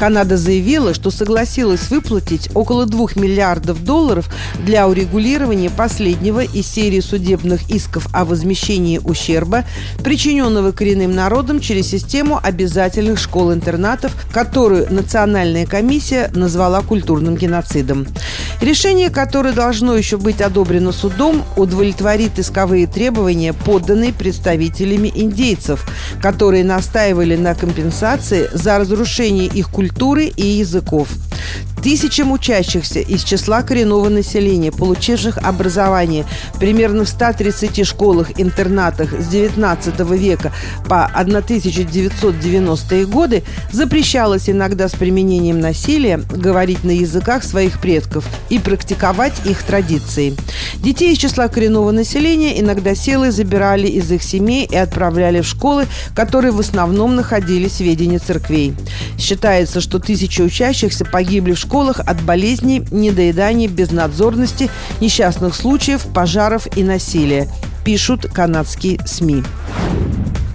[0.00, 4.30] Канада заявила, что согласилась выплатить около 2 миллиардов долларов
[4.64, 9.66] для урегулирования последнего из серии судебных исков о возмещении ущерба,
[10.02, 18.06] причиненного коренным народам через систему обязательных школ-интернатов, которую Национальная комиссия назвала культурным геноцидом.
[18.62, 25.86] Решение, которое должно еще быть одобрено судом, удовлетворит исковые требования, подданные представителями индейцев,
[26.22, 31.08] которые настаивали на компенсации за разрушение их культуры культуры и языков.
[31.82, 36.26] Тысячам учащихся из числа коренного населения, получивших образование
[36.58, 40.52] примерно в 130 школах-интернатах с 19 века
[40.86, 49.46] по 1990-е годы, запрещалось иногда с применением насилия говорить на языках своих предков и практиковать
[49.46, 50.36] их традиции.
[50.76, 55.86] Детей из числа коренного населения иногда силой забирали из их семей и отправляли в школы,
[56.14, 58.74] которые в основном находились в ведении церквей.
[59.18, 64.68] Считается, что тысячи учащихся погибли в школах школах от болезней, недоедания, безнадзорности,
[65.00, 67.46] несчастных случаев, пожаров и насилия,
[67.84, 69.44] пишут канадские СМИ.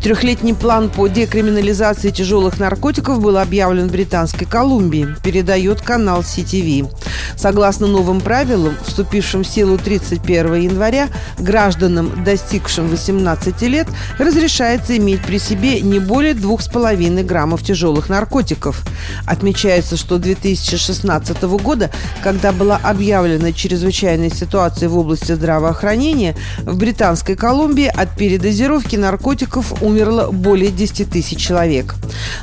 [0.06, 6.88] Трехлетний план по декриминализации тяжелых наркотиков был объявлен в Британской Колумбии, передает канал CTV.
[7.36, 13.88] Согласно новым правилам, вступившим в силу 31 января, гражданам, достигшим 18 лет,
[14.20, 18.84] разрешается иметь при себе не более 2,5 граммов тяжелых наркотиков.
[19.26, 21.90] Отмечается, что 2016 года,
[22.22, 29.95] когда была объявлена чрезвычайная ситуация в области здравоохранения, в Британской Колумбии от передозировки наркотиков умерло
[30.32, 31.96] более 10 тысяч человек.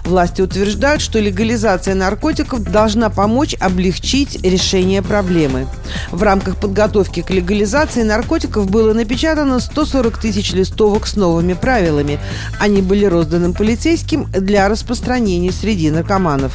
[0.05, 5.67] Власти утверждают, что легализация наркотиков должна помочь облегчить решение проблемы.
[6.11, 12.19] В рамках подготовки к легализации наркотиков было напечатано 140 тысяч листовок с новыми правилами.
[12.59, 16.53] Они были розданы полицейским для распространения среди наркоманов.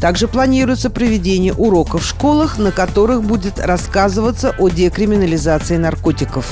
[0.00, 6.46] Также планируется проведение уроков в школах, на которых будет рассказываться о декриминализации наркотиков.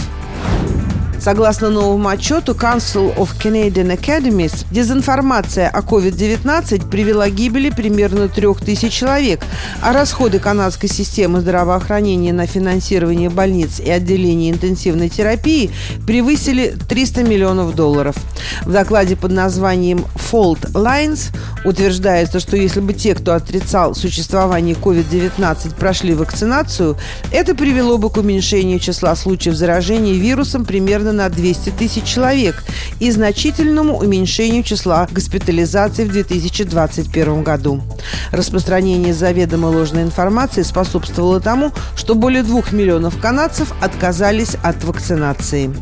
[1.27, 8.61] Согласно новому отчету Council of Canadian Academies, дезинформация о COVID-19 привела к гибели примерно трех
[8.61, 9.41] тысяч человек,
[9.83, 15.73] а расходы канадской системы здравоохранения на финансирование больниц и отделений интенсивной терапии
[16.07, 18.15] превысили 300 миллионов долларов.
[18.63, 21.35] В докладе под названием Fault Lines
[21.65, 26.97] утверждается, что если бы те, кто отрицал существование COVID-19, прошли вакцинацию,
[27.33, 32.63] это привело бы к уменьшению числа случаев заражения вирусом примерно на 200 тысяч человек
[33.01, 37.83] и значительному уменьшению числа госпитализаций в 2021 году.
[38.31, 45.75] Распространение заведомо ложной информации способствовало тому, что более двух миллионов канадцев отказались от вакцинации.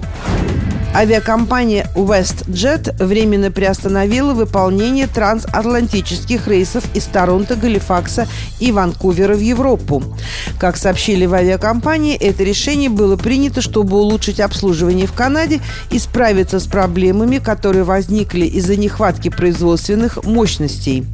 [0.95, 8.29] Авиакомпания WestJet временно приостановила выполнение трансатлантических рейсов из Торонто, Галифакса
[8.61, 10.05] и Ванкувера в Европу.
[10.61, 15.61] Как сообщили в авиакомпании, это решение было принято, чтобы улучшить обслуживание в Канаде
[15.91, 21.05] и справиться с проблемами, которые возникли из-за нехватки производственных мощностей.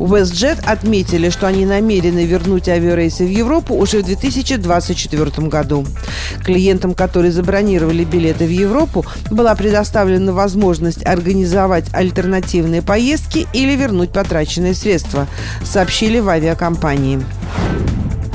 [0.00, 5.86] WestJet отметили, что они намерены вернуть авиарейсы в Европу уже в 2024 году.
[6.44, 14.74] Клиентам, которые забронировали билеты в Европу, была предоставлена возможность организовать альтернативные поездки или вернуть потраченные
[14.74, 15.26] средства,
[15.64, 17.20] сообщили в авиакомпании.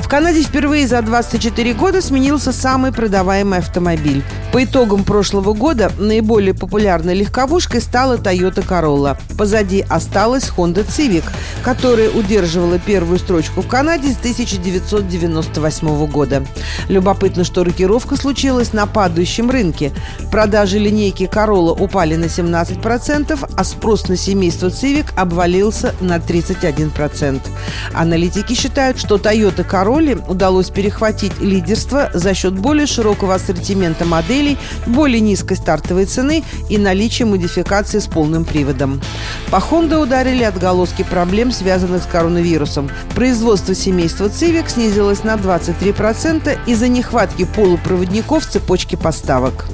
[0.06, 4.22] В Канаде впервые за 24 года сменился самый продаваемый автомобиль.
[4.52, 9.18] По итогам прошлого года наиболее популярной легковушкой стала Toyota Corolla.
[9.36, 11.24] Позади осталась Honda Civic,
[11.64, 16.46] которая удерживала первую строчку в Канаде с 1998 года.
[16.88, 19.92] Любопытно, что рокировка случилась на падающем рынке.
[20.30, 27.40] Продажи линейки Corolla упали на 17%, а спрос на семейство Civic обвалился на 31%.
[27.92, 34.58] Аналитики считают, что Toyota Corolla роли удалось перехватить лидерство за счет более широкого ассортимента моделей,
[34.86, 39.00] более низкой стартовой цены и наличия модификации с полным приводом.
[39.50, 42.90] По Honda ударили отголоски проблем, связанных с коронавирусом.
[43.14, 49.64] Производство семейства Civic снизилось на 23% из-за нехватки полупроводников в цепочке поставок.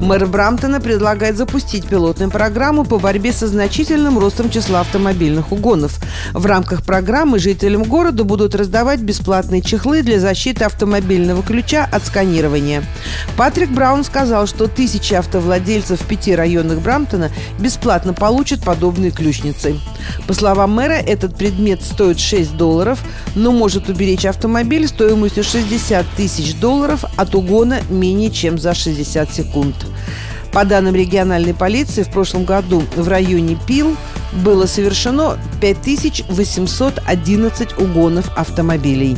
[0.00, 5.98] Мэр Брамптона предлагает запустить пилотную программу по борьбе со значительным ростом числа автомобильных угонов.
[6.32, 12.84] В рамках программы жителям города будут раздавать бесплатные чехлы для защиты автомобильного ключа от сканирования.
[13.38, 19.80] Патрик Браун сказал, что тысячи автовладельцев в пяти районах Брамптона бесплатно получат подобные ключницы.
[20.26, 23.02] По словам мэра, этот предмет стоит 6 долларов,
[23.34, 29.85] но может уберечь автомобиль стоимостью 60 тысяч долларов от угона менее чем за 60 секунд.
[30.52, 33.96] По данным региональной полиции, в прошлом году в районе Пил
[34.32, 39.16] было совершено 5811 угонов автомобилей.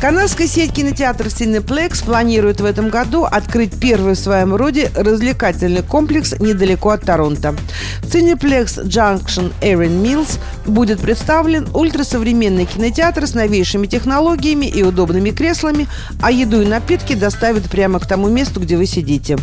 [0.00, 6.34] Канадская сеть кинотеатров Cineplex планирует в этом году открыть первый в своем роде развлекательный комплекс
[6.38, 7.54] недалеко от Торонто.
[8.02, 15.88] В Cineplex Junction Erin Mills будет представлен ультрасовременный кинотеатр с новейшими технологиями и удобными креслами,
[16.20, 19.38] а еду и напитки доставят прямо к тому месту, где вы сидите.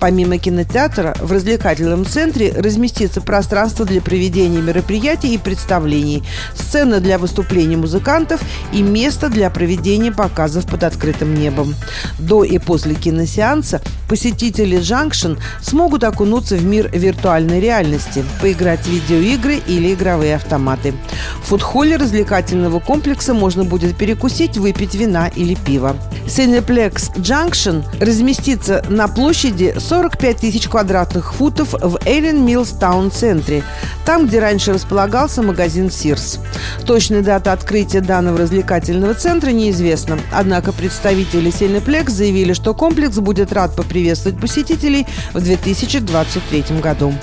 [0.00, 6.24] Помимо кинотеатра, в развлекательном центре разместится пространство для проведения мероприятий и представлений,
[6.54, 8.40] сцена для выступлений музыкантов
[8.72, 11.74] и место для проведения показов под открытым небом.
[12.18, 19.60] До и после киносеанса посетители Junction смогут окунуться в мир виртуальной реальности, поиграть в видеоигры
[19.66, 20.94] или игровые автоматы.
[21.42, 25.96] В фудхолле развлекательного комплекса можно будет перекусить, выпить вина или пиво.
[26.26, 33.62] Cineplex Junction разместится на площади 45 тысяч квадратных футов в Эйлен Миллс Таун-центре,
[34.04, 36.40] там, где раньше располагался магазин Сирс.
[36.84, 43.76] Точная дата открытия данного развлекательного центра неизвестна, однако представители Cineplex заявили, что комплекс будет рад
[43.76, 47.14] поприветствовать посетителей в 2023 году.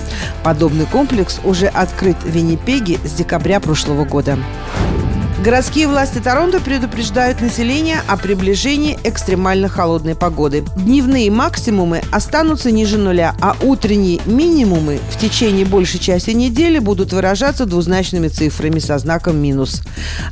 [0.42, 4.38] Подобный комплекс уже открыт в Виннипеге с декабря прошлого года.
[5.42, 10.66] Городские власти Торонто предупреждают население о приближении экстремально холодной погоды.
[10.76, 17.64] Дневные максимумы останутся ниже нуля, а утренние минимумы в течение большей части недели будут выражаться
[17.64, 19.80] двузначными цифрами со знаком минус.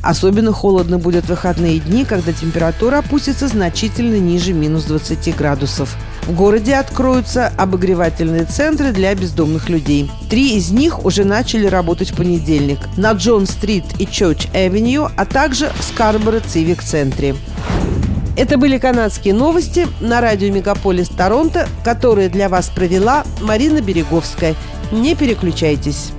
[0.02, 5.96] Особенно холодно будет в выходные дни, когда температура опустится значительно ниже минус 20 градусов.
[6.28, 10.10] В городе откроются обогревательные центры для бездомных людей.
[10.28, 15.80] Три из них уже начали работать в понедельник на Джон-стрит и Чорч-Эвеню, а также в
[15.82, 17.34] Скарборо-Цивик-центре.
[18.36, 24.54] Это были канадские новости на радио «Мегаполис Торонто», которые для вас провела Марина Береговская.
[24.92, 26.12] Не переключайтесь.